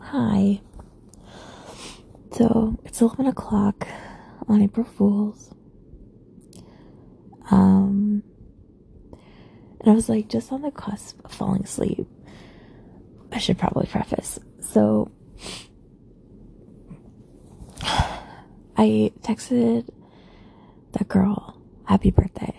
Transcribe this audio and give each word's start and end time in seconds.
Hi. 0.00 0.60
So 2.32 2.78
it's 2.84 3.00
11 3.00 3.26
o'clock 3.26 3.86
on 4.48 4.62
April 4.62 4.86
Fool's. 4.86 5.54
Um, 7.50 8.22
and 9.80 9.90
I 9.90 9.94
was 9.94 10.08
like 10.08 10.28
just 10.28 10.50
on 10.52 10.62
the 10.62 10.70
cusp 10.70 11.24
of 11.24 11.32
falling 11.32 11.62
asleep. 11.64 12.06
I 13.32 13.38
should 13.38 13.58
probably 13.58 13.86
preface. 13.86 14.38
So 14.60 15.10
I 18.76 19.12
texted 19.20 19.88
that 20.92 21.08
girl, 21.08 21.60
happy 21.84 22.10
birthday. 22.10 22.54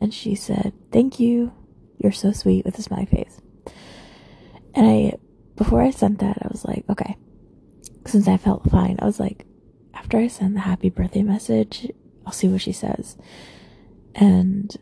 And 0.00 0.14
she 0.14 0.34
said, 0.34 0.72
thank 0.92 1.18
you. 1.18 1.52
You're 1.98 2.12
so 2.12 2.32
sweet 2.32 2.64
with 2.64 2.78
a 2.78 2.82
smiley 2.82 3.06
face. 3.06 3.40
And 4.74 4.86
I, 4.86 5.12
before 5.58 5.82
I 5.82 5.90
sent 5.90 6.20
that, 6.20 6.38
I 6.40 6.48
was 6.48 6.64
like, 6.64 6.84
okay. 6.88 7.16
Since 8.06 8.28
I 8.28 8.36
felt 8.36 8.70
fine, 8.70 8.96
I 9.00 9.04
was 9.04 9.18
like, 9.18 9.44
after 9.92 10.16
I 10.16 10.28
send 10.28 10.54
the 10.54 10.60
happy 10.60 10.88
birthday 10.88 11.22
message, 11.22 11.90
I'll 12.24 12.32
see 12.32 12.46
what 12.46 12.62
she 12.62 12.72
says. 12.72 13.18
And 14.14 14.74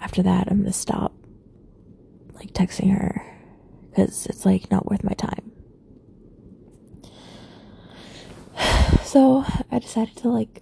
after 0.00 0.22
that, 0.24 0.48
I'm 0.50 0.58
gonna 0.58 0.72
stop 0.72 1.14
like 2.34 2.52
texting 2.52 2.92
her 2.92 3.24
because 3.88 4.26
it's 4.26 4.44
like 4.44 4.68
not 4.70 4.90
worth 4.90 5.04
my 5.04 5.14
time. 5.14 5.52
So 9.04 9.44
I 9.70 9.78
decided 9.78 10.16
to 10.16 10.28
like 10.28 10.60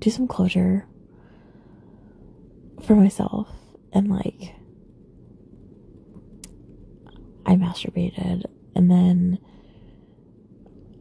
do 0.00 0.10
some 0.10 0.26
closure 0.26 0.86
for 2.82 2.96
myself 2.96 3.48
and 3.92 4.10
like 4.10 4.54
I 7.46 7.56
masturbated 7.56 8.44
and 8.74 8.90
then 8.90 9.38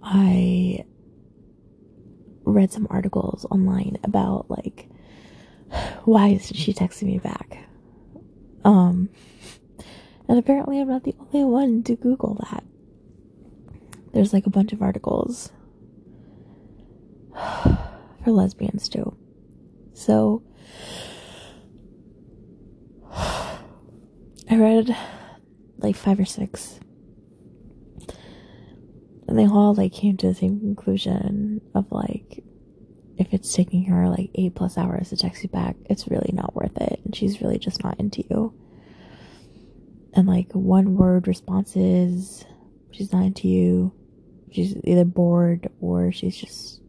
I 0.02 0.86
read 2.44 2.72
some 2.72 2.88
articles 2.90 3.46
online 3.52 3.98
about 4.04 4.50
like 4.50 4.90
why 6.06 6.30
isn't 6.30 6.56
she 6.56 6.73
texting 6.73 7.04
me 7.04 7.20
back? 7.20 7.58
Um 8.64 9.09
and 10.28 10.38
apparently 10.38 10.80
I'm 10.80 10.88
not 10.88 11.04
the 11.04 11.16
only 11.20 11.46
one 11.46 11.84
to 11.84 11.96
Google 11.96 12.38
that. 12.52 12.64
There's 14.14 14.34
like 14.34 14.46
a 14.46 14.52
bunch 14.52 14.74
of 14.74 14.81
articles 14.81 15.52
for 17.34 18.31
lesbians 18.31 18.90
too. 18.90 19.16
So 19.94 20.44
I 23.12 23.59
read 24.52 24.96
like 25.81 25.95
five 25.95 26.19
or 26.19 26.25
six. 26.25 26.80
And 29.27 29.38
they 29.38 29.45
all 29.45 29.75
like 29.75 29.94
came 29.94 30.17
to 30.17 30.27
the 30.27 30.33
same 30.33 30.59
conclusion 30.59 31.61
of 31.75 31.91
like 31.91 32.44
if 33.17 33.33
it's 33.33 33.53
taking 33.53 33.83
her 33.85 34.07
like 34.09 34.31
eight 34.35 34.55
plus 34.55 34.77
hours 34.77 35.09
to 35.09 35.17
text 35.17 35.44
you 35.44 35.50
back, 35.50 35.75
it's 35.85 36.07
really 36.07 36.31
not 36.33 36.55
worth 36.55 36.75
it. 36.77 37.02
And 37.03 37.16
she's 37.16 37.41
really 37.41 37.59
just 37.59 37.83
not 37.83 38.00
into 38.00 38.23
you. 38.30 38.53
And 40.13 40.25
like 40.25 40.52
one 40.53 40.95
word 40.95 41.27
responses, 41.27 42.45
she's 42.91 43.11
not 43.11 43.25
into 43.25 43.47
you. 43.47 43.94
She's 44.52 44.75
either 44.83 45.05
bored 45.05 45.69
or 45.80 46.11
she's 46.11 46.35
just 46.35 46.81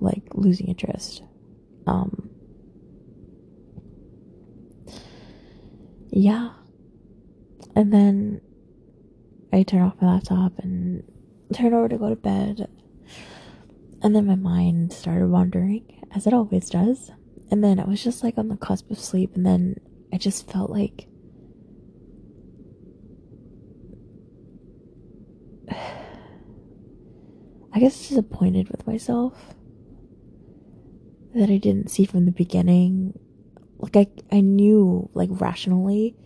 like 0.00 0.22
losing 0.34 0.66
interest. 0.66 1.22
Um, 1.86 2.28
yeah. 6.10 6.50
And 7.76 7.92
then 7.92 8.40
I 9.52 9.62
turn 9.62 9.82
off 9.82 10.00
my 10.00 10.14
laptop 10.14 10.58
and 10.58 11.02
turn 11.52 11.74
over 11.74 11.88
to 11.88 11.98
go 11.98 12.08
to 12.08 12.16
bed. 12.16 12.68
And 14.02 14.14
then 14.14 14.26
my 14.26 14.34
mind 14.34 14.92
started 14.92 15.28
wandering, 15.28 16.02
as 16.14 16.26
it 16.26 16.34
always 16.34 16.68
does. 16.68 17.10
And 17.50 17.62
then 17.62 17.78
I 17.80 17.84
was 17.84 18.02
just 18.02 18.22
like 18.22 18.36
on 18.38 18.48
the 18.48 18.56
cusp 18.56 18.90
of 18.90 18.98
sleep, 18.98 19.34
and 19.34 19.46
then 19.46 19.76
I 20.12 20.18
just 20.18 20.50
felt 20.50 20.70
like 20.70 21.06
I 27.72 27.80
guess 27.80 28.08
disappointed 28.08 28.70
with 28.70 28.86
myself 28.86 29.54
that 31.34 31.50
I 31.50 31.58
didn't 31.58 31.90
see 31.90 32.04
from 32.04 32.26
the 32.26 32.32
beginning. 32.32 33.18
Like 33.78 33.96
I 33.96 34.06
I 34.32 34.40
knew 34.40 35.10
like 35.14 35.30
rationally 35.32 36.16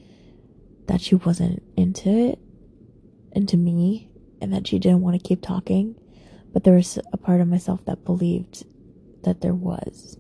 that 0.89 1.01
she 1.01 1.15
wasn't 1.15 1.63
into 1.77 2.09
it 2.09 2.39
into 3.33 3.57
me 3.57 4.11
and 4.41 4.53
that 4.53 4.67
she 4.67 4.79
didn't 4.79 5.01
want 5.01 5.15
to 5.21 5.29
keep 5.29 5.43
talking, 5.43 5.95
but 6.53 6.65
there 6.65 6.75
was 6.75 6.99
a 7.13 7.17
part 7.17 7.41
of 7.41 7.49
myself 7.49 7.85
that 7.85 8.05
believed 8.05 8.65
that 9.25 9.41
there 9.41 9.55
was. 9.55 10.19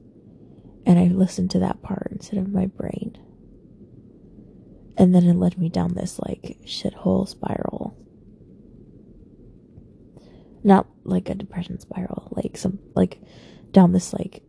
And 0.86 0.98
I 0.98 1.04
listened 1.04 1.50
to 1.52 1.58
that 1.60 1.82
part 1.82 2.08
instead 2.12 2.38
of 2.38 2.52
my 2.52 2.66
brain. 2.66 3.16
And 4.96 5.14
then 5.14 5.24
it 5.24 5.34
led 5.34 5.58
me 5.58 5.68
down 5.68 5.94
this 5.94 6.18
like 6.18 6.58
shithole 6.64 7.28
spiral. 7.28 7.96
Not 10.64 10.86
like 11.04 11.28
a 11.28 11.34
depression 11.34 11.78
spiral, 11.78 12.28
like 12.32 12.56
some 12.56 12.78
like 12.94 13.20
down 13.70 13.92
this 13.92 14.12
like 14.12 14.42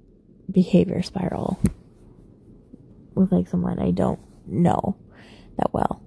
behavior 0.50 1.03
spiral 1.03 1.59
with 3.13 3.31
like 3.31 3.47
someone 3.47 3.80
I 3.80 3.91
don't 3.91 4.19
know 4.47 4.97
that 5.57 5.74
well. 5.74 6.01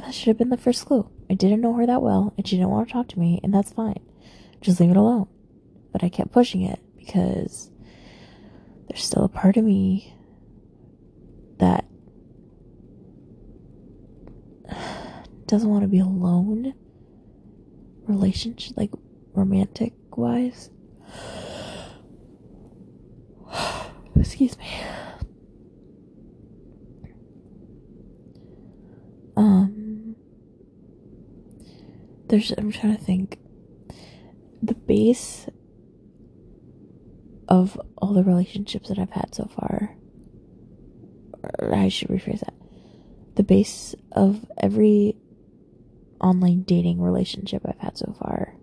That 0.00 0.14
should 0.14 0.28
have 0.28 0.38
been 0.38 0.50
the 0.50 0.56
first 0.56 0.84
clue. 0.84 1.08
I 1.30 1.34
didn't 1.34 1.60
know 1.60 1.72
her 1.74 1.86
that 1.86 2.02
well, 2.02 2.34
and 2.36 2.46
she 2.46 2.56
didn't 2.56 2.70
want 2.70 2.88
to 2.88 2.92
talk 2.92 3.08
to 3.08 3.18
me, 3.18 3.40
and 3.42 3.52
that's 3.52 3.72
fine. 3.72 4.00
Just 4.60 4.78
leave 4.78 4.90
it 4.90 4.96
alone. 4.96 5.26
But 5.92 6.04
I 6.04 6.08
kept 6.08 6.32
pushing 6.32 6.62
it 6.62 6.80
because 6.96 7.70
there's 8.88 9.04
still 9.04 9.24
a 9.24 9.28
part 9.28 9.56
of 9.56 9.64
me 9.64 10.14
that 11.58 11.86
doesn't 15.46 15.68
want 15.68 15.82
to 15.82 15.88
be 15.88 16.00
alone, 16.00 16.74
relationship, 18.06 18.76
like 18.76 18.90
romantic 19.34 19.94
wise. 20.14 20.70
Excuse 24.16 24.58
me. 24.58 24.66
Um, 29.36 30.16
there's, 32.28 32.52
I'm 32.52 32.72
trying 32.72 32.96
to 32.96 33.02
think. 33.02 33.38
The 34.62 34.74
base 34.74 35.46
of 37.48 37.80
all 37.98 38.14
the 38.14 38.24
relationships 38.24 38.88
that 38.88 38.98
I've 38.98 39.10
had 39.10 39.34
so 39.34 39.44
far, 39.44 39.96
I 41.60 41.88
should 41.88 42.08
rephrase 42.08 42.40
that. 42.40 42.54
The 43.36 43.42
base 43.42 43.94
of 44.12 44.44
every 44.58 45.16
online 46.20 46.62
dating 46.62 47.00
relationship 47.00 47.62
I've 47.66 47.78
had 47.78 47.98
so 47.98 48.16
far 48.18 48.54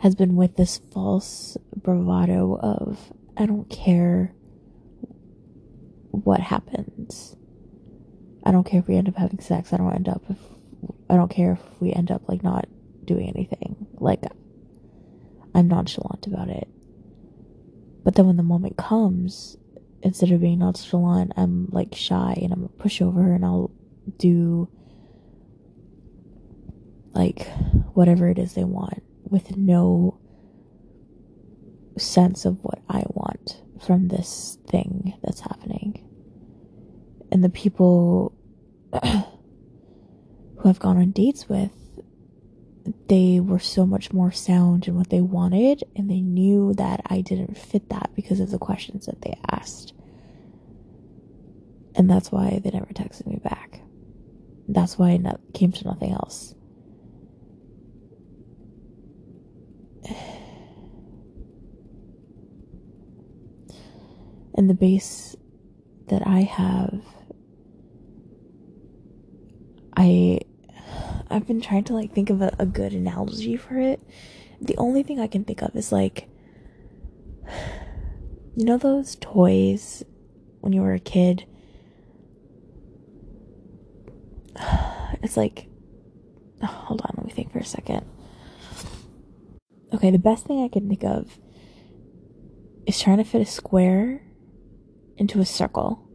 has 0.00 0.14
been 0.14 0.34
with 0.34 0.56
this 0.56 0.80
false 0.92 1.56
bravado 1.76 2.58
of 2.60 3.12
I 3.36 3.46
don't 3.46 3.68
care 3.70 4.34
what 6.10 6.40
happens. 6.40 7.36
I 8.44 8.52
don't 8.52 8.64
care 8.64 8.80
if 8.80 8.88
we 8.88 8.96
end 8.96 9.08
up 9.08 9.16
having 9.16 9.40
sex. 9.40 9.72
I 9.72 9.76
don't 9.76 9.94
end 9.94 10.08
up 10.08 10.22
if 10.28 10.38
I 11.10 11.16
don't 11.16 11.30
care 11.30 11.52
if 11.52 11.80
we 11.80 11.92
end 11.92 12.10
up 12.10 12.28
like 12.28 12.42
not 12.42 12.66
doing 13.04 13.28
anything. 13.28 13.88
Like 13.94 14.22
I'm 15.54 15.66
nonchalant 15.66 16.26
about 16.26 16.48
it. 16.48 16.68
But 18.04 18.14
then 18.14 18.26
when 18.26 18.36
the 18.36 18.44
moment 18.44 18.76
comes, 18.76 19.56
instead 20.02 20.30
of 20.30 20.40
being 20.40 20.60
nonchalant, 20.60 21.32
I'm 21.36 21.68
like 21.70 21.94
shy 21.94 22.38
and 22.40 22.52
I'm 22.52 22.64
a 22.64 22.82
pushover 22.82 23.34
and 23.34 23.44
I'll 23.44 23.72
do 24.18 24.68
like 27.12 27.48
whatever 27.94 28.28
it 28.28 28.38
is 28.38 28.54
they 28.54 28.64
want 28.64 29.02
with 29.24 29.56
no 29.56 30.20
sense 31.98 32.44
of 32.44 32.58
what 32.62 32.80
I 32.88 33.02
want 33.08 33.62
from 33.84 34.08
this 34.08 34.58
thing 34.68 35.14
that's 35.22 35.40
happening. 35.40 36.06
And 37.32 37.42
the 37.42 37.48
people 37.48 38.32
who 40.60 40.68
I've 40.68 40.78
gone 40.78 40.98
on 40.98 41.10
dates 41.10 41.48
with, 41.48 41.72
they 43.08 43.40
were 43.40 43.58
so 43.58 43.86
much 43.86 44.12
more 44.12 44.30
sound 44.30 44.86
in 44.86 44.94
what 44.94 45.10
they 45.10 45.20
wanted, 45.20 45.82
and 45.96 46.10
they 46.10 46.20
knew 46.20 46.74
that 46.74 47.00
I 47.06 47.22
didn't 47.22 47.56
fit 47.56 47.88
that 47.88 48.10
because 48.14 48.40
of 48.40 48.50
the 48.50 48.58
questions 48.58 49.06
that 49.06 49.22
they 49.22 49.38
asked. 49.50 49.94
And 51.94 52.08
that's 52.08 52.30
why 52.30 52.60
they 52.62 52.70
never 52.70 52.86
texted 52.86 53.26
me 53.26 53.40
back. 53.42 53.80
That's 54.68 54.98
why 54.98 55.10
it 55.10 55.26
came 55.54 55.72
to 55.72 55.86
nothing 55.86 56.12
else. 56.12 56.54
And 64.52 64.68
the 64.68 64.74
base 64.74 65.36
that 66.08 66.26
I 66.26 66.40
have, 66.40 67.00
I 69.96 70.40
I've 71.30 71.46
been 71.46 71.60
trying 71.60 71.84
to 71.84 71.94
like 71.94 72.12
think 72.12 72.28
of 72.30 72.42
a, 72.42 72.54
a 72.58 72.66
good 72.66 72.92
analogy 72.92 73.56
for 73.56 73.78
it. 73.78 74.00
The 74.60 74.76
only 74.76 75.02
thing 75.02 75.20
I 75.20 75.26
can 75.26 75.44
think 75.44 75.62
of 75.62 75.74
is 75.76 75.92
like 75.92 76.28
you 78.56 78.64
know 78.64 78.78
those 78.78 79.16
toys 79.20 80.04
when 80.60 80.72
you 80.72 80.82
were 80.82 80.94
a 80.94 81.00
kid? 81.00 81.46
It's 85.22 85.36
like 85.36 85.66
oh, 86.62 86.66
hold 86.66 87.02
on, 87.02 87.14
let 87.16 87.26
me 87.26 87.32
think 87.32 87.52
for 87.52 87.58
a 87.58 87.64
second. 87.64 88.06
Okay, 89.92 90.10
the 90.10 90.18
best 90.18 90.46
thing 90.46 90.64
I 90.64 90.68
can 90.68 90.88
think 90.88 91.04
of 91.04 91.38
is 92.86 92.98
trying 92.98 93.18
to 93.18 93.24
fit 93.24 93.42
a 93.42 93.46
square 93.46 94.22
into 95.16 95.40
a 95.40 95.44
circle. 95.44 96.08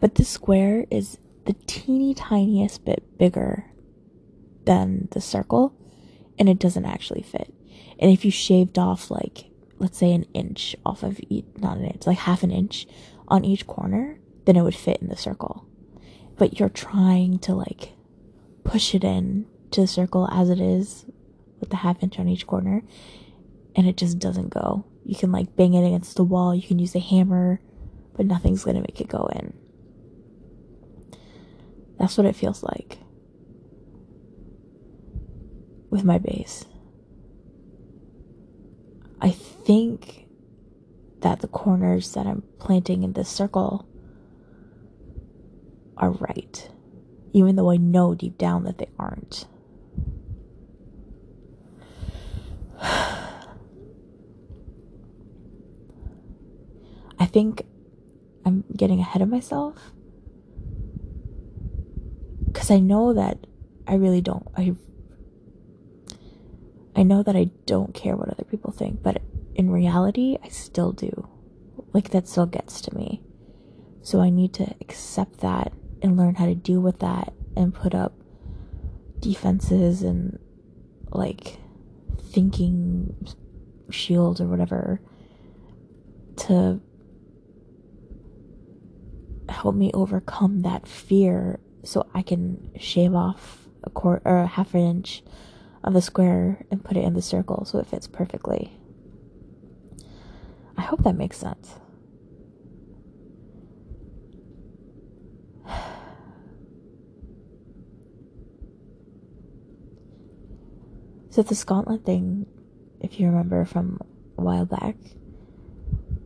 But 0.00 0.16
the 0.16 0.24
square 0.24 0.84
is 0.90 1.18
the 1.46 1.54
teeny 1.66 2.12
tiniest 2.12 2.84
bit 2.84 3.18
bigger 3.18 3.70
than 4.68 5.08
the 5.12 5.20
circle 5.20 5.74
and 6.38 6.46
it 6.46 6.58
doesn't 6.58 6.84
actually 6.84 7.22
fit. 7.22 7.52
And 7.98 8.12
if 8.12 8.22
you 8.22 8.30
shaved 8.30 8.78
off 8.78 9.10
like 9.10 9.46
let's 9.78 9.96
say 9.96 10.12
an 10.12 10.26
inch 10.34 10.76
off 10.84 11.02
of 11.02 11.18
each 11.28 11.46
not 11.56 11.78
an 11.78 11.86
inch, 11.86 12.06
like 12.06 12.18
half 12.18 12.42
an 12.42 12.50
inch 12.50 12.86
on 13.28 13.46
each 13.46 13.66
corner, 13.66 14.20
then 14.44 14.56
it 14.56 14.62
would 14.62 14.74
fit 14.74 15.00
in 15.00 15.08
the 15.08 15.16
circle. 15.16 15.66
But 16.36 16.60
you're 16.60 16.68
trying 16.68 17.38
to 17.40 17.54
like 17.54 17.94
push 18.62 18.94
it 18.94 19.04
in 19.04 19.46
to 19.70 19.80
the 19.80 19.86
circle 19.86 20.28
as 20.30 20.50
it 20.50 20.60
is 20.60 21.06
with 21.60 21.70
the 21.70 21.76
half 21.76 22.02
inch 22.02 22.18
on 22.18 22.28
each 22.28 22.46
corner 22.46 22.82
and 23.74 23.88
it 23.88 23.96
just 23.96 24.18
doesn't 24.18 24.50
go. 24.50 24.84
You 25.02 25.16
can 25.16 25.32
like 25.32 25.56
bang 25.56 25.72
it 25.72 25.86
against 25.86 26.16
the 26.16 26.24
wall, 26.24 26.54
you 26.54 26.62
can 26.62 26.78
use 26.78 26.94
a 26.94 27.00
hammer, 27.00 27.62
but 28.18 28.26
nothing's 28.26 28.64
gonna 28.64 28.82
make 28.82 29.00
it 29.00 29.08
go 29.08 29.30
in. 29.34 29.54
That's 31.98 32.18
what 32.18 32.26
it 32.26 32.36
feels 32.36 32.62
like 32.62 32.98
with 35.90 36.04
my 36.04 36.18
base. 36.18 36.64
I 39.20 39.30
think 39.30 40.26
that 41.20 41.40
the 41.40 41.48
corners 41.48 42.12
that 42.14 42.26
I'm 42.26 42.42
planting 42.58 43.02
in 43.02 43.14
this 43.14 43.28
circle 43.28 43.86
are 45.96 46.10
right, 46.10 46.70
even 47.32 47.56
though 47.56 47.70
I 47.70 47.76
know 47.76 48.14
deep 48.14 48.38
down 48.38 48.64
that 48.64 48.78
they 48.78 48.88
aren't. 48.98 49.46
I 57.20 57.26
think 57.26 57.66
I'm 58.44 58.64
getting 58.76 59.00
ahead 59.00 59.22
of 59.22 59.28
myself 59.28 59.92
because 62.46 62.70
I 62.70 62.78
know 62.78 63.12
that 63.14 63.38
I 63.86 63.94
really 63.94 64.20
don't. 64.20 64.46
I 64.56 64.76
I 66.98 67.04
know 67.04 67.22
that 67.22 67.36
I 67.36 67.44
don't 67.64 67.94
care 67.94 68.16
what 68.16 68.28
other 68.28 68.42
people 68.42 68.72
think, 68.72 69.04
but 69.04 69.22
in 69.54 69.70
reality, 69.70 70.36
I 70.42 70.48
still 70.48 70.90
do. 70.90 71.28
Like 71.92 72.10
that 72.10 72.26
still 72.26 72.46
gets 72.46 72.80
to 72.80 72.94
me. 72.96 73.22
So 74.02 74.20
I 74.20 74.30
need 74.30 74.52
to 74.54 74.74
accept 74.80 75.38
that 75.38 75.72
and 76.02 76.16
learn 76.16 76.34
how 76.34 76.46
to 76.46 76.56
deal 76.56 76.80
with 76.80 76.98
that 76.98 77.32
and 77.56 77.72
put 77.72 77.94
up 77.94 78.14
defenses 79.20 80.02
and 80.02 80.40
like 81.12 81.58
thinking 82.32 83.14
shields 83.90 84.40
or 84.40 84.48
whatever 84.48 85.00
to 86.36 86.80
help 89.48 89.76
me 89.76 89.92
overcome 89.94 90.62
that 90.62 90.88
fear 90.88 91.60
so 91.84 92.08
I 92.12 92.22
can 92.22 92.72
shave 92.76 93.14
off 93.14 93.68
a 93.84 93.90
quarter 93.90 94.22
or 94.24 94.40
a 94.40 94.46
half 94.48 94.74
an 94.74 94.80
inch 94.80 95.22
of 95.88 95.94
the 95.94 96.02
square 96.02 96.64
and 96.70 96.84
put 96.84 96.96
it 96.98 97.04
in 97.04 97.14
the 97.14 97.22
circle 97.22 97.64
so 97.64 97.78
it 97.78 97.86
fits 97.86 98.06
perfectly. 98.06 98.78
I 100.76 100.82
hope 100.82 101.02
that 101.02 101.16
makes 101.16 101.38
sense. 101.38 101.74
So 111.30 111.42
the 111.42 111.54
Scotland 111.54 112.04
thing, 112.04 112.46
if 113.00 113.20
you 113.20 113.26
remember 113.26 113.64
from 113.64 114.00
a 114.36 114.42
while 114.42 114.64
back, 114.64 114.96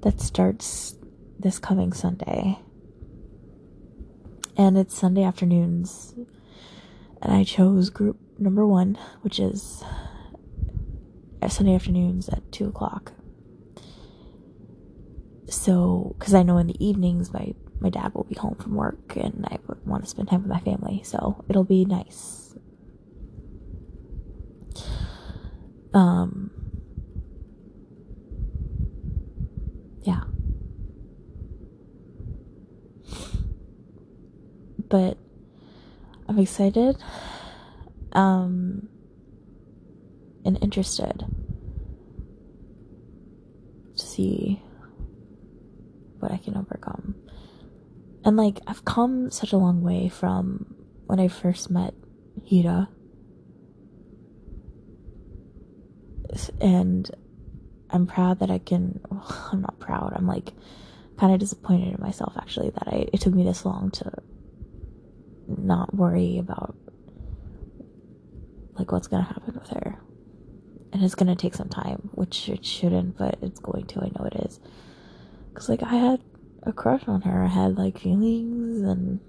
that 0.00 0.20
starts 0.22 0.94
this 1.38 1.58
coming 1.58 1.92
Sunday 1.92 2.58
and 4.56 4.78
it's 4.78 4.96
Sunday 4.96 5.22
afternoons. 5.22 6.14
And 7.20 7.32
I 7.32 7.44
chose 7.44 7.90
group 7.90 8.18
number 8.42 8.66
one, 8.66 8.98
which 9.22 9.38
is 9.38 9.82
Sunday 11.48 11.74
afternoons 11.74 12.28
at 12.28 12.50
two 12.52 12.68
o'clock. 12.68 13.12
So, 15.48 16.14
because 16.18 16.34
I 16.34 16.42
know 16.42 16.58
in 16.58 16.66
the 16.66 16.84
evenings 16.84 17.32
my 17.32 17.54
my 17.80 17.90
dad 17.90 18.14
will 18.14 18.24
be 18.24 18.36
home 18.36 18.54
from 18.54 18.74
work, 18.74 19.16
and 19.16 19.44
I 19.50 19.58
want 19.84 20.04
to 20.04 20.10
spend 20.10 20.28
time 20.28 20.42
with 20.42 20.50
my 20.50 20.60
family, 20.60 21.02
so 21.04 21.44
it'll 21.48 21.64
be 21.64 21.84
nice. 21.84 22.54
Um. 25.92 26.50
Yeah. 30.02 30.22
but 34.92 35.16
I'm 36.28 36.38
excited 36.38 36.98
um 38.12 38.88
and 40.44 40.58
interested 40.62 41.24
to 43.96 44.06
see 44.06 44.62
what 46.18 46.32
I 46.32 46.38
can 46.38 46.56
overcome. 46.56 47.14
And 48.24 48.36
like 48.36 48.60
I've 48.66 48.84
come 48.84 49.30
such 49.30 49.52
a 49.52 49.56
long 49.56 49.82
way 49.82 50.08
from 50.08 50.74
when 51.06 51.20
I 51.20 51.28
first 51.28 51.70
met 51.70 51.94
Hira. 52.44 52.88
And 56.60 57.10
I'm 57.90 58.06
proud 58.06 58.38
that 58.38 58.50
I 58.50 58.58
can 58.58 59.00
well, 59.10 59.50
I'm 59.52 59.60
not 59.60 59.78
proud. 59.78 60.12
I'm 60.14 60.26
like 60.26 60.52
kind 61.18 61.32
of 61.32 61.40
disappointed 61.40 61.94
in 61.94 62.00
myself 62.00 62.34
actually 62.36 62.70
that 62.70 62.88
I 62.88 63.08
it 63.12 63.20
took 63.20 63.34
me 63.34 63.44
this 63.44 63.64
long 63.64 63.90
to 63.92 64.10
not 65.46 65.94
worry 65.94 66.38
about 66.38 66.74
like 68.78 68.92
what's 68.92 69.08
gonna 69.08 69.24
happen 69.24 69.54
with 69.54 69.68
her. 69.70 69.98
And 70.92 71.02
it's 71.02 71.14
gonna 71.14 71.36
take 71.36 71.54
some 71.54 71.68
time, 71.68 72.10
which 72.12 72.48
it 72.48 72.64
shouldn't, 72.64 73.16
but 73.16 73.38
it's 73.42 73.60
going 73.60 73.86
to. 73.86 74.00
I 74.00 74.10
know 74.18 74.26
it 74.26 74.34
is. 74.46 74.60
Cause 75.54 75.68
like 75.68 75.82
I 75.82 75.94
had 75.94 76.22
a 76.62 76.72
crush 76.72 77.06
on 77.06 77.22
her. 77.22 77.42
I 77.42 77.48
had 77.48 77.76
like 77.76 77.98
feelings 77.98 78.82
and 78.82 79.20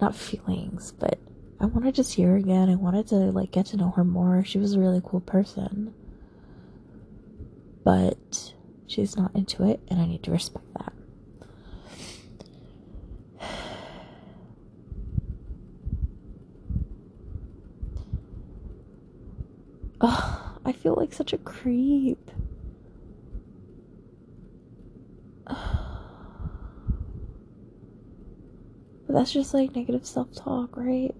not 0.00 0.14
feelings, 0.14 0.92
but 0.92 1.18
I 1.60 1.66
wanted 1.66 1.94
to 1.96 2.04
see 2.04 2.22
her 2.22 2.36
again. 2.36 2.68
I 2.68 2.74
wanted 2.74 3.06
to 3.08 3.16
like 3.16 3.52
get 3.52 3.66
to 3.66 3.76
know 3.76 3.90
her 3.90 4.04
more. 4.04 4.44
She 4.44 4.58
was 4.58 4.74
a 4.74 4.80
really 4.80 5.00
cool 5.04 5.20
person. 5.20 5.94
But 7.84 8.54
she's 8.86 9.16
not 9.16 9.34
into 9.34 9.68
it 9.68 9.80
and 9.88 10.00
I 10.00 10.06
need 10.06 10.22
to 10.24 10.30
respect 10.30 10.66
that. 10.74 10.92
I 20.06 20.72
feel 20.72 20.94
like 20.96 21.12
such 21.12 21.32
a 21.32 21.38
creep. 21.38 22.30
But 29.06 29.18
that's 29.20 29.32
just 29.32 29.54
like 29.54 29.76
negative 29.76 30.06
self 30.06 30.32
talk, 30.34 30.76
right? 30.76 31.14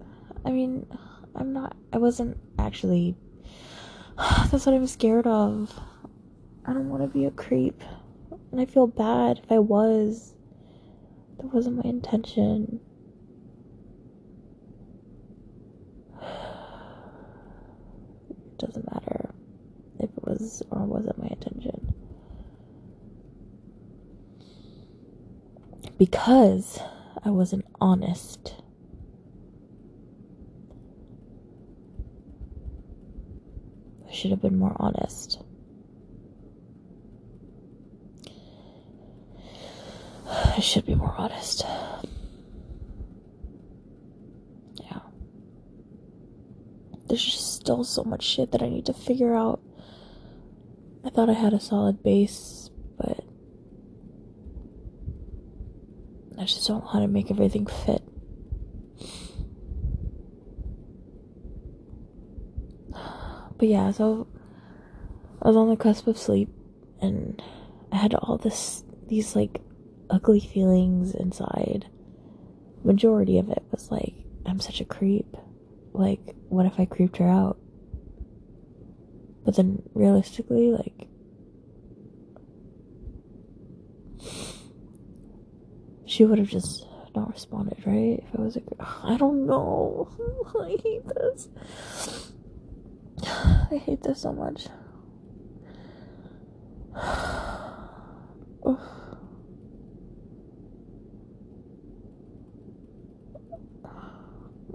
I 0.45 0.51
mean, 0.51 0.87
I'm 1.35 1.53
not, 1.53 1.77
I 1.93 1.99
wasn't 1.99 2.39
actually. 2.59 3.17
That's 4.17 4.67
what 4.67 4.75
I'm 4.75 4.87
scared 4.87 5.27
of. 5.27 5.79
I 6.65 6.73
don't 6.73 6.89
want 6.89 7.03
to 7.03 7.09
be 7.09 7.27
a 7.27 7.31
creep. 7.31 7.83
And 8.51 8.61
I 8.61 8.65
feel 8.65 8.87
bad 8.87 9.41
if 9.43 9.53
I 9.53 9.59
was. 9.59 10.35
That 11.39 11.53
wasn't 11.53 11.85
my 11.85 11.91
intention. 11.91 12.81
Doesn't 18.59 18.91
matter 18.93 19.31
if 19.99 20.11
it 20.11 20.25
was 20.25 20.63
or 20.71 20.85
wasn't 20.85 21.19
my 21.19 21.29
intention. 21.29 21.95
Because 25.99 26.81
I 27.25 27.31
wasn't 27.31 27.65
honest. 27.81 28.55
I 34.09 34.13
should 34.13 34.31
have 34.31 34.43
been 34.43 34.59
more 34.59 34.77
honest. 34.79 35.41
I 40.27 40.61
should 40.61 40.87
be 40.87 40.95
more 40.95 41.15
honest. 41.17 41.65
Yeah. 44.81 45.01
there's 47.09 47.25
just 47.25 47.54
still 47.65 47.83
so 47.83 48.05
much 48.05 48.23
shit 48.23 48.53
that 48.53 48.63
I 48.63 48.69
need 48.69 48.85
to 48.87 48.93
figure 48.93 49.35
out. 49.35 49.59
I 51.03 51.09
thought 51.09 51.31
I 51.31 51.33
had 51.33 51.55
a 51.55 51.61
solid 51.61 52.03
base, 52.03 52.69
but 52.99 53.25
I 56.39 56.45
just 56.45 56.69
don't 56.69 56.85
know 56.85 56.91
how 56.91 57.01
to 57.01 57.09
make 57.09 57.31
everything 57.31 57.65
fit. 57.67 58.03
But 63.57 63.69
yeah, 63.69 63.93
so 63.93 64.27
I 65.41 65.49
was 65.49 65.57
on 65.57 65.71
the 65.71 65.77
cusp 65.77 66.07
of 66.07 66.19
sleep 66.19 66.51
and 67.01 67.41
I 67.93 67.97
had 67.97 68.13
all 68.15 68.37
this 68.37 68.85
these 69.07 69.35
like 69.35 69.63
ugly 70.11 70.41
feelings 70.41 71.15
inside. 71.15 71.87
Majority 72.83 73.39
of 73.39 73.49
it 73.49 73.63
was 73.71 73.91
like, 73.91 74.15
I'm 74.45 74.61
such 74.61 74.83
a 74.83 74.85
creep. 74.85 75.37
Like, 75.95 76.35
what 76.49 76.67
if 76.67 76.79
I 76.79 76.85
creeped 76.85 77.17
her 77.19 77.29
out? 77.29 77.57
But 79.45 79.57
then 79.57 79.83
realistically, 79.95 80.71
like 80.73 81.07
she 86.05 86.25
would 86.25 86.39
have 86.39 86.49
just 86.49 86.87
not 87.15 87.33
responded, 87.33 87.79
right? 87.87 88.25
If 88.27 88.39
I 88.39 88.43
was 88.43 88.57
girl. 88.57 88.65
I 89.05 89.17
don't 89.17 89.47
know. 89.47 90.09
I 90.61 90.77
hate 90.83 91.07
this. 91.07 91.49
I 93.27 93.77
hate 93.77 94.03
this 94.03 94.23
so 94.23 94.33
much. 94.33 94.67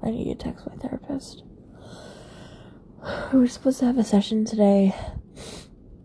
I 0.02 0.12
need 0.12 0.40
to 0.40 0.44
text 0.44 0.66
my 0.68 0.76
therapist. 0.76 1.44
We 3.40 3.44
were 3.44 3.48
supposed 3.48 3.80
to 3.80 3.86
have 3.86 3.98
a 3.98 4.04
session 4.04 4.44
today, 4.44 4.94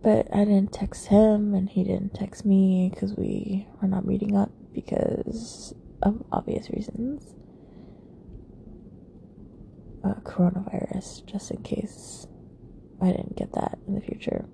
but 0.05 0.33
I 0.33 0.45
didn't 0.45 0.73
text 0.73 1.09
him 1.09 1.53
and 1.53 1.69
he 1.69 1.83
didn't 1.83 2.14
text 2.14 2.47
me 2.47 2.93
because 2.95 3.14
we 3.14 3.67
are 3.83 3.88
not 3.88 4.07
meeting 4.07 4.37
up 4.37 4.53
because 4.73 5.75
of 6.00 6.23
obvious 6.31 6.71
reasons. 6.71 7.35
Uh, 10.05 10.14
coronavirus, 10.21 11.26
just 11.26 11.50
in 11.50 11.61
case 11.64 12.29
I 13.03 13.07
didn't 13.07 13.35
get 13.35 13.53
that 13.55 13.81
in 13.88 13.97
the 13.97 14.00
future. 14.00 14.45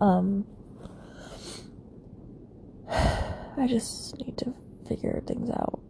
Um, 0.00 0.46
I 2.90 3.66
just 3.68 4.16
need 4.16 4.38
to 4.38 4.54
figure 4.88 5.22
things 5.26 5.50
out. 5.50 5.80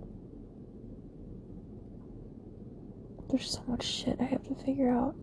There's 3.30 3.52
so 3.52 3.62
much 3.68 3.84
shit 3.84 4.16
I 4.20 4.24
have 4.24 4.42
to 4.48 4.56
figure 4.64 4.90
out. 4.90 5.14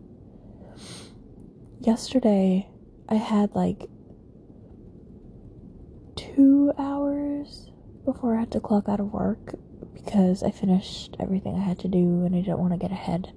Yesterday, 1.80 2.68
I 3.08 3.16
had 3.16 3.54
like 3.54 3.88
two 6.16 6.72
hours 6.78 7.70
before 8.04 8.36
I 8.36 8.40
had 8.40 8.52
to 8.52 8.60
clock 8.60 8.88
out 8.88 9.00
of 9.00 9.12
work 9.12 9.54
because 9.92 10.42
I 10.42 10.50
finished 10.50 11.16
everything 11.20 11.56
I 11.56 11.62
had 11.64 11.78
to 11.80 11.88
do 11.88 12.24
and 12.24 12.34
I 12.34 12.40
didn't 12.40 12.58
want 12.58 12.72
to 12.72 12.78
get 12.78 12.90
ahead. 12.90 13.32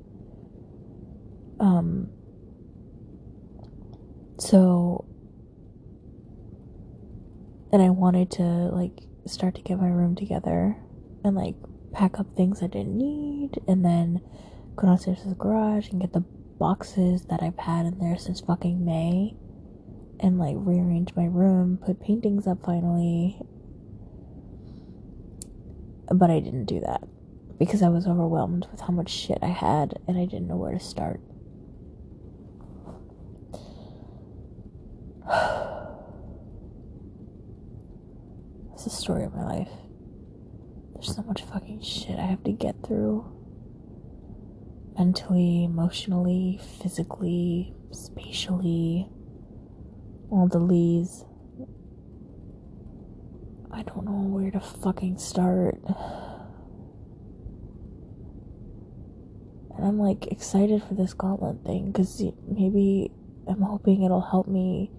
Um, 1.60 2.10
so, 4.40 5.06
and 7.72 7.82
I 7.82 7.90
wanted 7.90 8.32
to 8.32 8.44
like 8.44 9.00
start 9.26 9.56
to 9.56 9.62
get 9.62 9.80
my 9.80 9.90
room 9.90 10.16
together 10.16 10.78
and 11.24 11.36
like 11.36 11.56
pack 11.92 12.20
up 12.20 12.36
things 12.36 12.62
I 12.62 12.68
didn't 12.68 12.98
need 12.98 13.60
and 13.68 13.84
then 13.84 14.22
go 14.76 14.88
downstairs 14.88 15.24
to 15.24 15.30
the 15.30 15.36
garage 15.36 15.90
and 15.90 16.00
get 16.00 16.14
the 16.14 16.24
boxes 16.58 17.26
that 17.26 17.42
I've 17.42 17.58
had 17.58 17.86
in 17.86 18.00
there 18.00 18.18
since 18.18 18.42
fucking 18.42 18.84
May 18.84 19.36
and 20.20 20.40
like 20.40 20.56
rearrange 20.58 21.16
my 21.16 21.26
room, 21.26 21.78
put 21.84 22.02
paintings 22.02 22.48
up 22.48 22.66
finally. 22.66 23.40
But 26.14 26.30
I 26.32 26.40
didn't 26.40 26.66
do 26.66 26.80
that 26.82 27.04
because 27.60 27.82
I 27.82 27.90
was 27.90 28.08
overwhelmed 28.08 28.68
with 28.72 28.82
how 28.82 28.94
much 28.94 29.10
shit 29.10 29.40
I 29.42 29.48
had 29.48 30.00
and 30.08 30.18
I 30.18 30.26
didn't 30.26 30.48
know 30.48 30.56
where 30.56 30.72
to 30.72 30.80
start. 30.80 31.20
That's 38.70 38.84
the 38.84 38.90
story 38.90 39.24
of 39.24 39.34
my 39.34 39.44
life. 39.44 39.70
There's 40.94 41.16
so 41.16 41.22
much 41.24 41.44
fucking 41.44 41.82
shit 41.82 42.18
I 42.18 42.26
have 42.26 42.44
to 42.46 42.52
get 42.52 42.76
through 42.86 43.26
mentally, 44.98 45.64
emotionally, 45.64 46.60
physically, 46.82 47.74
spatially, 47.92 49.08
all 50.32 50.48
the 50.48 50.58
lees. 50.58 51.24
I 53.72 53.84
don't 53.84 54.06
know 54.06 54.24
where 54.28 54.50
to 54.50 54.60
fucking 54.60 55.20
start. 55.20 55.80
And 59.76 59.86
I'm 59.86 60.00
like 60.00 60.26
excited 60.28 60.82
for 60.84 60.96
this 60.96 61.14
gauntlet 61.14 61.64
thing 61.64 61.92
because 61.92 62.24
maybe 62.48 63.12
I'm 63.48 63.62
hoping 63.62 64.02
it'll 64.02 64.22
help 64.22 64.48
me 64.48 64.90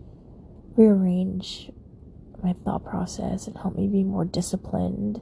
rearrange 0.76 1.72
my 2.40 2.54
thought 2.64 2.84
process 2.84 3.48
and 3.48 3.56
help 3.56 3.74
me 3.74 3.88
be 3.88 4.04
more 4.04 4.24
disciplined 4.24 5.20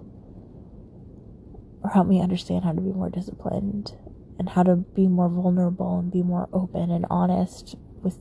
or 1.82 1.88
help 1.88 2.06
me 2.06 2.20
understand 2.20 2.64
how 2.64 2.72
to 2.72 2.80
be 2.82 2.92
more 2.92 3.08
disciplined 3.08 3.96
and 4.38 4.50
how 4.50 4.62
to 4.62 4.76
be 4.76 5.06
more 5.08 5.28
vulnerable 5.28 5.98
and 5.98 6.10
be 6.10 6.22
more 6.22 6.48
open 6.52 6.90
and 6.90 7.06
honest 7.10 7.74
with 8.02 8.18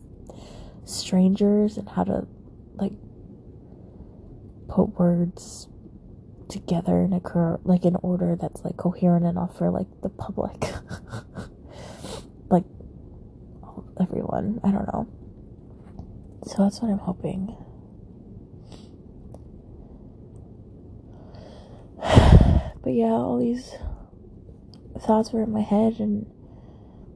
strangers 0.84 1.78
and 1.78 1.90
how 1.90 2.04
to 2.04 2.28
like 2.76 2.94
put 4.68 4.98
words 5.00 5.68
together 6.48 7.02
in 7.02 7.14
a 7.14 7.58
like 7.64 7.86
in 7.86 7.96
order 7.98 8.38
that's 8.40 8.64
like 8.64 8.78
coherent 8.78 9.26
enough 9.26 9.58
for 9.58 9.70
like 9.70 9.88
the 10.02 10.10
public. 10.10 10.66
Like 12.50 12.64
everyone. 14.00 14.60
I 14.64 14.72
don't 14.72 14.88
know. 14.88 15.08
So 16.46 16.64
that's 16.64 16.82
what 16.82 16.92
i'm 16.92 17.00
hoping. 17.00 17.56
But 22.84 22.94
yeah 22.94 23.14
all 23.14 23.40
these 23.40 23.74
thoughts 25.00 25.32
were 25.32 25.44
in 25.44 25.52
my 25.52 25.62
head 25.62 26.00
and 26.00 26.26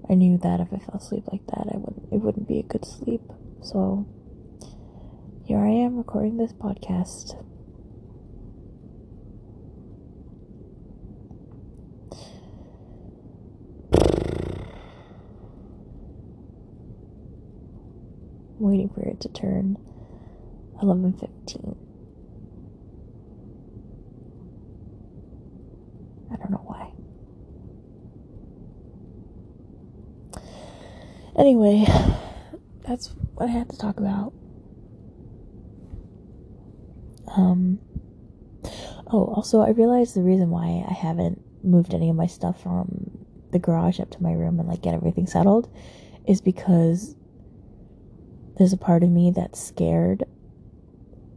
I 0.10 0.16
knew 0.16 0.38
that 0.40 0.60
if 0.60 0.74
I 0.74 0.78
fell 0.80 0.96
asleep 0.96 1.26
like 1.32 1.46
that 1.48 1.68
I 1.74 1.78
wouldn't 1.78 2.12
it 2.12 2.18
wouldn't 2.18 2.48
be 2.48 2.60
a 2.60 2.64
good 2.64 2.86
sleep. 2.86 3.22
So 3.62 4.08
here 5.46 5.60
I 5.60 5.70
am 5.70 5.98
recording 5.98 6.38
this 6.38 6.54
podcast. 6.54 7.36
I'm 18.60 18.66
waiting 18.66 18.90
for 18.90 19.02
it 19.02 19.20
to 19.22 19.30
turn 19.30 19.78
11:15. 20.82 21.76
I 26.32 26.36
don't 26.36 26.52
know 26.52 26.64
why. 26.66 26.89
Anyway, 31.40 31.86
that's 32.86 33.16
what 33.36 33.48
I 33.48 33.52
had 33.52 33.70
to 33.70 33.78
talk 33.78 33.98
about. 33.98 34.34
Um, 37.34 37.80
oh, 39.08 39.34
also, 39.34 39.62
I 39.62 39.70
realized 39.70 40.18
the 40.18 40.22
reason 40.22 40.50
why 40.50 40.84
I 40.86 40.92
haven't 40.92 41.42
moved 41.64 41.94
any 41.94 42.10
of 42.10 42.18
my 42.18 42.28
stuff 42.28 42.62
from 42.62 43.26
the 43.52 43.60
garage 43.60 44.02
up 44.02 44.10
to 44.12 44.22
my 44.22 44.34
room 44.34 44.60
and 44.60 44.68
like 44.68 44.82
get 44.82 44.94
everything 44.94 45.28
settled 45.28 45.74
is 46.28 46.42
because 46.42 47.16
there's 48.58 48.74
a 48.74 48.78
part 48.78 49.02
of 49.02 49.10
me 49.10 49.32
that's 49.32 49.64
scared 49.66 50.26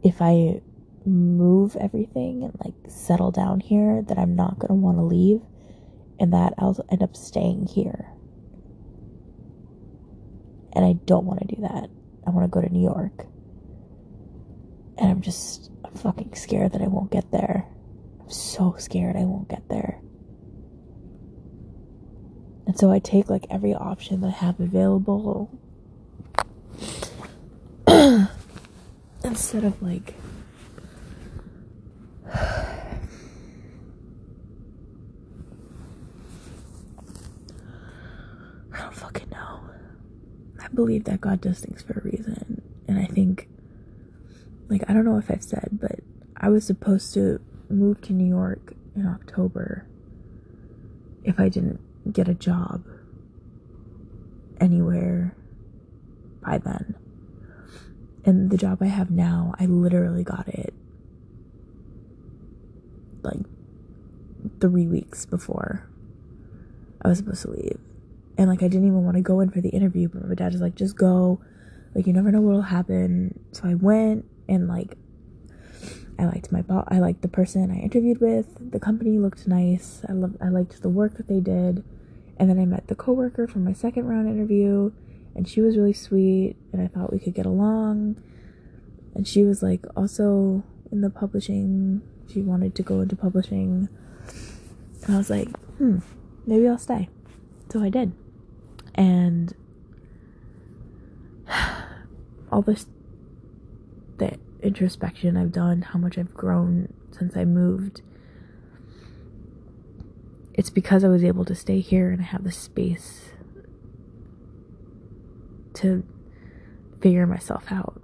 if 0.03 0.21
I 0.21 0.59
move 1.05 1.77
everything 1.77 2.43
and 2.43 2.53
like 2.61 2.73
settle 2.89 3.31
down 3.31 3.61
here 3.61 4.01
that 4.01 4.17
I'm 4.17 4.35
not 4.35 4.59
going 4.59 4.67
to 4.67 4.73
want 4.73 4.97
to 4.97 5.03
leave 5.03 5.41
and 6.19 6.33
that 6.33 6.55
I'll 6.57 6.85
end 6.91 7.01
up 7.01 7.15
staying 7.15 7.67
here 7.67 8.13
and 10.73 10.83
I 10.85 10.93
don't 11.05 11.25
want 11.25 11.39
to 11.41 11.55
do 11.55 11.61
that. 11.61 11.89
I 12.25 12.29
want 12.31 12.45
to 12.45 12.47
go 12.49 12.61
to 12.61 12.71
New 12.71 12.83
York. 12.83 13.25
And 14.97 15.09
I'm 15.09 15.21
just 15.21 15.71
I'm 15.83 15.93
fucking 15.93 16.35
scared 16.35 16.73
that 16.73 16.81
I 16.81 16.87
won't 16.87 17.11
get 17.11 17.31
there. 17.31 17.67
I'm 18.21 18.29
so 18.29 18.75
scared 18.77 19.15
I 19.15 19.23
won't 19.25 19.49
get 19.49 19.67
there. 19.69 19.99
And 22.65 22.77
so 22.77 22.91
I 22.91 22.99
take 22.99 23.29
like 23.29 23.45
every 23.49 23.73
option 23.73 24.21
that 24.21 24.27
I 24.27 24.31
have 24.31 24.59
available 24.59 25.51
instead 29.23 29.63
of 29.63 29.81
like 29.81 30.15
I 38.71 38.79
don't 38.79 38.93
fucking 38.95 39.29
believe 40.73 41.05
that 41.05 41.21
God 41.21 41.41
does 41.41 41.59
things 41.59 41.81
for 41.81 41.93
a 41.99 42.03
reason. 42.03 42.61
And 42.87 42.99
I 42.99 43.05
think, 43.05 43.47
like, 44.69 44.83
I 44.89 44.93
don't 44.93 45.05
know 45.05 45.17
if 45.17 45.31
I've 45.31 45.43
said, 45.43 45.69
but 45.81 45.99
I 46.37 46.49
was 46.49 46.65
supposed 46.65 47.13
to 47.13 47.39
move 47.69 48.01
to 48.01 48.13
New 48.13 48.27
York 48.27 48.73
in 48.95 49.07
October 49.07 49.87
if 51.23 51.39
I 51.39 51.49
didn't 51.49 51.79
get 52.11 52.27
a 52.27 52.33
job 52.33 52.83
anywhere 54.59 55.35
by 56.41 56.57
then. 56.57 56.95
And 58.25 58.49
the 58.49 58.57
job 58.57 58.79
I 58.81 58.87
have 58.87 59.11
now, 59.11 59.53
I 59.59 59.65
literally 59.65 60.23
got 60.23 60.47
it 60.47 60.73
like 63.21 63.45
three 64.59 64.87
weeks 64.87 65.25
before 65.25 65.87
I 67.01 67.07
was 67.07 67.17
supposed 67.19 67.43
to 67.43 67.51
leave. 67.51 67.79
And 68.37 68.49
like 68.49 68.63
I 68.63 68.67
didn't 68.67 68.87
even 68.87 69.03
want 69.03 69.17
to 69.17 69.21
go 69.21 69.39
in 69.41 69.51
for 69.51 69.61
the 69.61 69.69
interview, 69.69 70.09
but 70.09 70.27
my 70.27 70.35
dad 70.35 70.53
was 70.53 70.61
like, 70.61 70.75
just 70.75 70.95
go. 70.95 71.41
Like 71.95 72.07
you 72.07 72.13
never 72.13 72.31
know 72.31 72.41
what'll 72.41 72.61
happen. 72.61 73.39
So 73.51 73.67
I 73.67 73.75
went 73.75 74.25
and 74.49 74.67
like 74.67 74.97
I 76.17 76.25
liked 76.25 76.51
my 76.51 76.61
boss 76.61 76.87
I 76.89 76.99
liked 76.99 77.21
the 77.21 77.27
person 77.27 77.71
I 77.71 77.79
interviewed 77.79 78.19
with. 78.19 78.71
The 78.71 78.79
company 78.79 79.19
looked 79.19 79.47
nice. 79.47 80.01
I 80.07 80.13
loved 80.13 80.37
I 80.41 80.49
liked 80.49 80.81
the 80.81 80.89
work 80.89 81.17
that 81.17 81.27
they 81.27 81.39
did. 81.39 81.83
And 82.37 82.49
then 82.49 82.59
I 82.59 82.65
met 82.65 82.87
the 82.87 82.95
coworker 82.95 83.47
from 83.47 83.63
my 83.63 83.73
second 83.73 84.07
round 84.07 84.27
interview 84.27 84.91
and 85.35 85.47
she 85.47 85.61
was 85.61 85.77
really 85.77 85.93
sweet 85.93 86.55
and 86.71 86.81
I 86.81 86.87
thought 86.87 87.13
we 87.13 87.19
could 87.19 87.35
get 87.35 87.45
along. 87.45 88.21
And 89.15 89.27
she 89.27 89.43
was 89.43 89.61
like 89.61 89.85
also 89.95 90.63
in 90.91 91.01
the 91.01 91.09
publishing. 91.09 92.01
She 92.31 92.41
wanted 92.41 92.73
to 92.75 92.83
go 92.83 93.01
into 93.01 93.15
publishing. 93.15 93.89
And 95.03 95.15
I 95.15 95.17
was 95.17 95.29
like, 95.29 95.49
hmm, 95.77 95.99
maybe 96.47 96.67
I'll 96.67 96.77
stay. 96.77 97.09
So 97.71 97.83
I 97.83 97.89
did. 97.89 98.13
And 98.95 99.53
all 102.51 102.61
this 102.61 102.85
the 104.17 104.37
introspection 104.61 105.35
I've 105.35 105.51
done, 105.51 105.81
how 105.81 105.99
much 105.99 106.17
I've 106.17 106.33
grown 106.33 106.93
since 107.11 107.35
I 107.35 107.45
moved. 107.45 108.01
It's 110.53 110.69
because 110.69 111.03
I 111.03 111.07
was 111.07 111.23
able 111.23 111.45
to 111.45 111.55
stay 111.55 111.79
here 111.79 112.11
and 112.11 112.21
I 112.21 112.25
have 112.25 112.43
the 112.43 112.51
space 112.51 113.31
to 115.75 116.05
figure 117.01 117.25
myself 117.25 117.65
out 117.71 118.01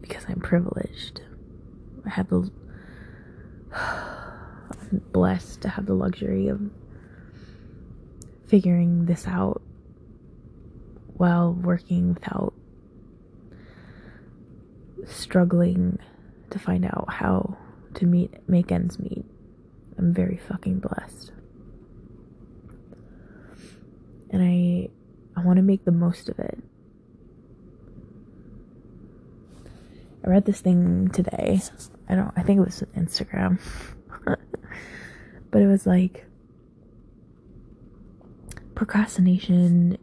because 0.00 0.24
I'm 0.28 0.40
privileged. 0.40 1.20
I 2.04 2.10
have 2.10 2.28
the 2.28 2.50
I'm 3.74 5.02
blessed 5.12 5.60
to 5.62 5.68
have 5.68 5.86
the 5.86 5.94
luxury 5.94 6.48
of 6.48 6.60
figuring 8.46 9.06
this 9.06 9.26
out 9.26 9.62
while 11.16 11.52
working 11.52 12.14
without 12.14 12.52
struggling 15.06 15.98
to 16.50 16.58
find 16.58 16.84
out 16.84 17.06
how 17.08 17.56
to 17.94 18.06
meet 18.06 18.32
make 18.48 18.70
ends 18.70 18.98
meet. 18.98 19.24
I'm 19.98 20.12
very 20.12 20.36
fucking 20.36 20.80
blessed. 20.80 21.32
And 24.30 24.42
I 24.42 24.88
I 25.38 25.44
want 25.44 25.56
to 25.56 25.62
make 25.62 25.84
the 25.84 25.92
most 25.92 26.28
of 26.28 26.38
it. 26.38 26.58
I 30.24 30.28
read 30.28 30.44
this 30.44 30.60
thing 30.60 31.08
today. 31.08 31.60
I 32.08 32.14
don't 32.14 32.32
I 32.36 32.42
think 32.42 32.58
it 32.58 32.64
was 32.64 32.82
Instagram. 32.96 33.58
but 35.50 35.62
it 35.62 35.66
was 35.66 35.86
like 35.86 36.26
procrastination 38.76 39.98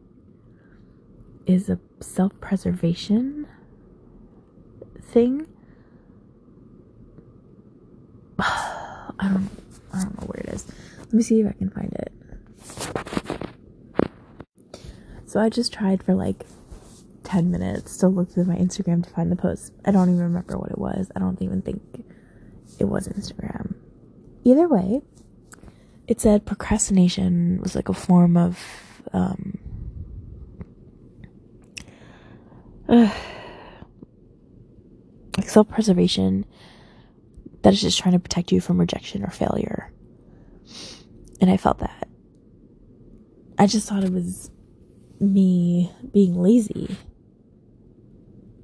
is 1.45 1.69
a 1.69 1.79
self-preservation 2.01 3.47
thing. 5.01 5.47
I 8.39 9.13
don't 9.21 9.49
I 9.93 10.01
don't 10.01 10.19
know 10.19 10.27
where 10.27 10.43
it 10.43 10.49
is. 10.53 10.65
Let 10.99 11.13
me 11.13 11.21
see 11.23 11.39
if 11.39 11.47
I 11.47 11.53
can 11.53 11.69
find 11.69 11.93
it. 11.93 12.11
So 15.25 15.39
I 15.39 15.49
just 15.49 15.71
tried 15.71 16.03
for 16.03 16.15
like 16.15 16.45
10 17.23 17.51
minutes 17.51 17.97
to 17.97 18.07
look 18.07 18.31
through 18.31 18.45
my 18.45 18.55
Instagram 18.55 19.03
to 19.03 19.09
find 19.11 19.31
the 19.31 19.35
post. 19.35 19.71
I 19.85 19.91
don't 19.91 20.09
even 20.09 20.21
remember 20.21 20.57
what 20.57 20.71
it 20.71 20.79
was. 20.79 21.11
I 21.15 21.19
don't 21.19 21.41
even 21.41 21.61
think 21.61 21.81
it 22.79 22.85
was 22.85 23.07
Instagram. 23.07 23.75
Either 24.43 24.67
way, 24.67 25.01
it 26.07 26.19
said 26.19 26.45
procrastination 26.45 27.59
was 27.61 27.75
like 27.75 27.89
a 27.89 27.93
form 27.93 28.37
of 28.37 28.59
um, 29.13 29.57
uh, 32.89 33.09
like 35.37 35.49
self 35.49 35.69
preservation 35.69 36.45
that 37.61 37.73
is 37.73 37.81
just 37.81 37.99
trying 37.99 38.13
to 38.13 38.19
protect 38.19 38.51
you 38.51 38.59
from 38.59 38.79
rejection 38.79 39.23
or 39.23 39.29
failure. 39.29 39.91
And 41.39 41.49
I 41.49 41.57
felt 41.57 41.79
that. 41.79 42.07
I 43.57 43.67
just 43.67 43.87
thought 43.87 44.03
it 44.03 44.11
was 44.11 44.51
me 45.19 45.91
being 46.13 46.35
lazy. 46.35 46.97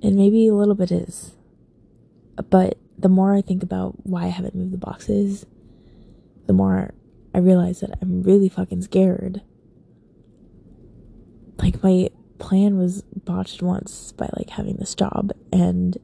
And 0.02 0.16
maybe 0.16 0.48
a 0.48 0.54
little 0.54 0.76
bit 0.76 0.92
is. 0.92 1.36
But 2.50 2.78
the 2.98 3.10
more 3.10 3.34
I 3.34 3.42
think 3.42 3.64
about 3.64 4.06
why 4.06 4.26
I 4.26 4.28
haven't 4.28 4.56
moved 4.56 4.72
the 4.72 4.78
boxes, 4.78 5.46
the 6.48 6.54
more 6.54 6.94
I 7.34 7.40
realize 7.40 7.80
that 7.82 7.98
I'm 8.02 8.24
really 8.24 8.50
fucking 8.50 8.82
scared. 8.82 9.42
Like 11.58 11.84
my 11.84 12.10
plan 12.40 12.78
was 12.78 13.02
botched 13.02 13.62
once 13.62 14.14
by 14.14 14.30
like 14.38 14.50
having 14.52 14.78
this 14.78 14.96
job 14.96 15.32
and 15.52 15.98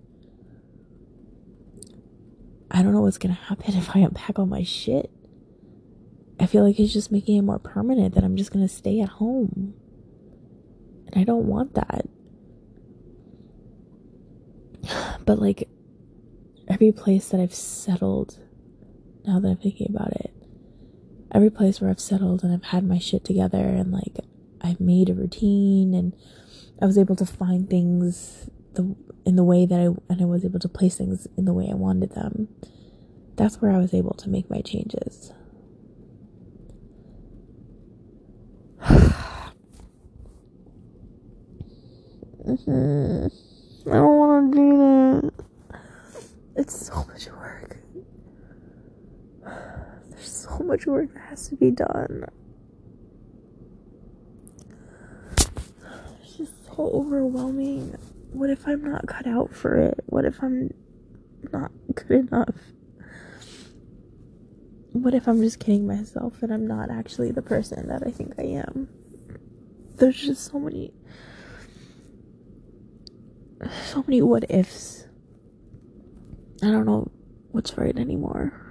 I 2.69 2.83
don't 2.83 2.91
know 2.91 3.01
what's 3.01 3.17
gonna 3.17 3.35
happen 3.35 3.75
if 3.77 3.95
I 3.95 3.99
unpack 3.99 4.37
all 4.37 4.45
my 4.45 4.63
shit. 4.63 5.09
I 6.39 6.45
feel 6.45 6.63
like 6.65 6.79
it's 6.79 6.91
just 6.91 7.11
making 7.11 7.37
it 7.37 7.43
more 7.43 7.59
permanent 7.59 8.15
that 8.15 8.23
I'm 8.23 8.35
just 8.35 8.51
gonna 8.51 8.67
stay 8.67 8.99
at 8.99 9.09
home. 9.09 9.73
And 11.07 11.21
I 11.21 11.23
don't 11.23 11.47
want 11.47 11.75
that. 11.75 12.07
But 15.25 15.39
like 15.39 15.67
every 16.67 16.91
place 16.91 17.29
that 17.29 17.39
I've 17.39 17.55
settled, 17.55 18.37
now 19.25 19.39
that 19.39 19.47
I'm 19.47 19.57
thinking 19.57 19.87
about 19.89 20.11
it, 20.11 20.31
every 21.35 21.49
place 21.49 21.81
where 21.81 21.89
I've 21.89 21.99
settled 21.99 22.43
and 22.43 22.53
I've 22.53 22.63
had 22.63 22.87
my 22.87 22.97
shit 22.97 23.25
together 23.25 23.57
and 23.57 23.91
like 23.91 24.19
I've 24.61 24.79
made 24.79 25.09
a 25.09 25.13
routine 25.13 25.93
and 25.93 26.15
I 26.81 26.85
was 26.85 26.97
able 26.97 27.17
to 27.17 27.25
find 27.25 27.69
things 27.69 28.49
the 28.73 28.95
in 29.25 29.35
the 29.35 29.43
way 29.43 29.65
that 29.65 29.79
I 29.79 29.89
and 30.09 30.21
I 30.21 30.25
was 30.25 30.45
able 30.45 30.59
to 30.59 30.69
place 30.69 30.95
things 30.95 31.27
in 31.37 31.43
the 31.43 31.53
way 31.53 31.67
I 31.69 31.73
wanted 31.73 32.11
them. 32.11 32.47
That's 33.35 33.61
where 33.61 33.71
I 33.71 33.77
was 33.77 33.93
able 33.93 34.13
to 34.13 34.29
make 34.29 34.49
my 34.49 34.61
changes. 34.61 35.33
mm-hmm. 42.45 43.27
I 43.89 43.93
don't 43.93 44.17
want 44.17 44.53
to 44.53 44.57
do 44.57 44.77
that. 44.77 45.31
It's 46.55 46.87
so 46.87 47.03
much 47.09 47.27
work. 47.27 47.64
There's 50.25 50.47
so 50.49 50.63
much 50.63 50.87
work 50.87 51.13
that 51.13 51.21
has 51.29 51.49
to 51.49 51.55
be 51.55 51.69
done. 51.69 52.25
It's 55.37 56.37
just 56.37 56.65
so 56.65 56.89
overwhelming. 56.95 57.95
What 58.31 58.49
if 58.49 58.67
I'm 58.67 58.83
not 58.83 59.05
cut 59.05 59.27
out 59.27 59.53
for 59.53 59.77
it? 59.77 59.99
What 60.07 60.25
if 60.25 60.41
I'm 60.41 60.73
not 61.53 61.71
good 61.93 62.27
enough? 62.27 62.55
What 64.93 65.13
if 65.13 65.27
I'm 65.27 65.41
just 65.41 65.59
kidding 65.59 65.85
myself 65.85 66.41
and 66.41 66.51
I'm 66.51 66.65
not 66.65 66.89
actually 66.89 67.29
the 67.29 67.43
person 67.43 67.87
that 67.89 68.01
I 68.03 68.09
think 68.09 68.33
I 68.39 68.45
am? 68.45 68.89
There's 69.97 70.19
just 70.19 70.49
so 70.49 70.57
many 70.57 70.91
so 73.91 74.03
many 74.07 74.23
what 74.23 74.49
ifs. 74.49 75.05
I 76.63 76.71
don't 76.71 76.87
know 76.87 77.11
what's 77.51 77.77
right 77.77 77.95
anymore. 77.95 78.64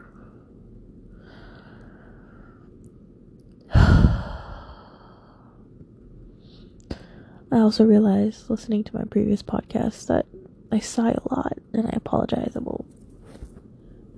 I 7.54 7.60
also 7.60 7.84
realized 7.84 8.50
listening 8.50 8.82
to 8.82 8.96
my 8.96 9.04
previous 9.04 9.40
podcast 9.40 10.08
that 10.08 10.26
I 10.72 10.80
sigh 10.80 11.12
a 11.12 11.32
lot 11.32 11.56
and 11.72 11.86
I 11.86 11.92
apologize. 11.92 12.54
I 12.56 12.58
will 12.58 12.84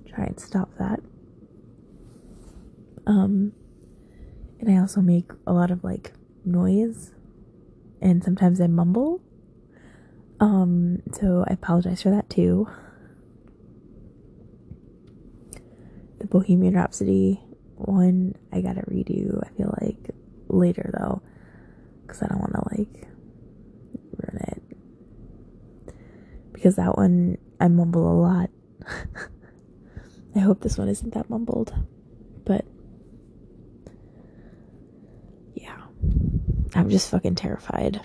try 0.09 0.23
and 0.23 0.39
stop 0.39 0.75
that. 0.79 1.01
Um, 3.05 3.53
and 4.59 4.71
I 4.71 4.79
also 4.79 5.01
make 5.01 5.29
a 5.45 5.53
lot 5.53 5.69
of 5.69 5.83
like 5.83 6.13
noise 6.45 7.11
and 8.01 8.23
sometimes 8.23 8.59
I 8.59 8.65
mumble. 8.65 9.21
Um, 10.39 11.03
so 11.13 11.45
I 11.47 11.53
apologize 11.53 12.01
for 12.01 12.09
that 12.09 12.31
too. 12.31 12.67
The 16.17 16.25
Bohemian 16.25 16.73
Rhapsody 16.73 17.39
one, 17.75 18.33
I 18.51 18.61
gotta 18.61 18.81
redo, 18.81 19.45
I 19.45 19.55
feel 19.55 19.77
like 19.79 20.09
later 20.47 20.89
though, 20.97 21.21
because 22.01 22.23
I 22.23 22.27
don't 22.29 22.39
want 22.39 22.53
to 22.53 22.79
like 22.79 23.07
because 26.57 26.75
that 26.75 26.97
one 26.97 27.37
I 27.59 27.67
mumble 27.67 28.11
a 28.11 28.17
lot. 28.19 28.49
I 30.35 30.39
hope 30.39 30.61
this 30.61 30.77
one 30.77 30.89
isn't 30.89 31.13
that 31.13 31.29
mumbled, 31.29 31.73
but 32.45 32.65
yeah, 35.53 35.77
I'm 36.75 36.89
just 36.89 37.09
fucking 37.09 37.35
terrified 37.35 38.01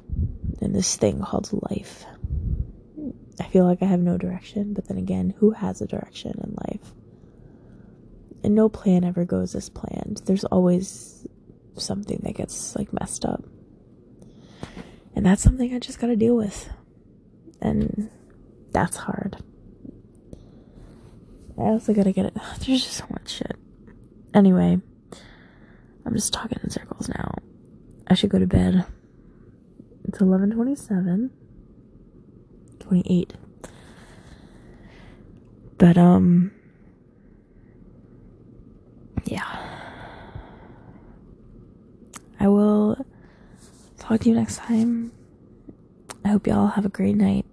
in 0.60 0.72
this 0.72 0.96
thing 0.96 1.20
called 1.20 1.50
life. 1.70 2.04
I 3.40 3.44
feel 3.48 3.64
like 3.64 3.82
I 3.82 3.86
have 3.86 4.00
no 4.00 4.16
direction, 4.16 4.74
but 4.74 4.86
then 4.86 4.98
again, 4.98 5.34
who 5.38 5.50
has 5.50 5.80
a 5.80 5.86
direction 5.86 6.38
in 6.42 6.54
life? 6.68 6.92
And 8.44 8.54
no 8.54 8.68
plan 8.68 9.02
ever 9.04 9.24
goes 9.24 9.54
as 9.54 9.68
planned. 9.68 10.22
There's 10.26 10.44
always 10.44 11.26
something 11.76 12.20
that 12.22 12.34
gets 12.34 12.76
like 12.76 12.92
messed 12.92 13.24
up. 13.24 13.44
And 15.22 15.30
that's 15.30 15.42
something 15.44 15.72
I 15.72 15.78
just 15.78 16.00
gotta 16.00 16.16
deal 16.16 16.34
with. 16.34 16.68
And 17.60 18.10
that's 18.72 18.96
hard. 18.96 19.36
I 21.56 21.60
also 21.60 21.94
gotta 21.94 22.10
get 22.10 22.26
it. 22.26 22.34
There's 22.66 22.82
just 22.82 22.94
so 22.94 23.04
much 23.08 23.30
shit. 23.30 23.56
Anyway, 24.34 24.80
I'm 26.04 26.14
just 26.14 26.32
talking 26.32 26.58
in 26.64 26.70
circles 26.70 27.08
now. 27.08 27.36
I 28.08 28.14
should 28.14 28.30
go 28.30 28.40
to 28.40 28.48
bed. 28.48 28.84
It's 30.08 30.18
11:27. 30.18 31.30
28. 32.80 33.34
But 35.78 35.96
um 35.96 36.50
yeah. 39.26 39.68
I 42.40 42.48
will 42.48 43.06
talk 44.12 44.20
to 44.20 44.28
you 44.28 44.34
next 44.34 44.58
time. 44.58 45.10
I 46.24 46.28
hope 46.28 46.46
y'all 46.46 46.66
have 46.66 46.84
a 46.84 46.90
great 46.90 47.16
night. 47.16 47.46